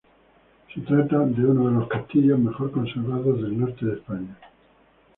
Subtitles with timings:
[0.73, 4.35] Se trata de uno de los castillos mejor conservados del norte de España.